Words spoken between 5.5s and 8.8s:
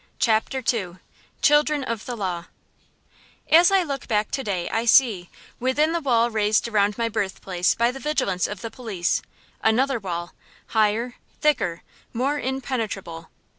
within the wall raised around my birthplace by the vigilance of the